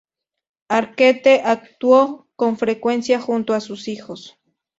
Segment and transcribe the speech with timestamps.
[0.67, 4.35] Arquette actuó con frecuencia junto a sus hijos.